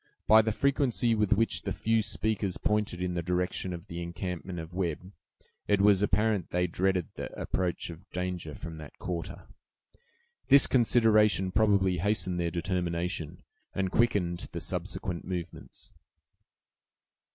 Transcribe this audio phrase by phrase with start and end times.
[0.25, 4.57] By the frequency with which the few speakers pointed in the direction of the encampment
[4.57, 5.11] of Webb,
[5.67, 9.43] it was apparent they dreaded the approach of danger from that quarter.
[10.47, 13.43] This consideration probably hastened their determination,
[13.75, 15.93] and quickened the subsequent movements.